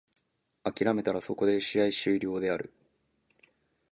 [0.63, 2.73] 諦めたらそこで試合終了である。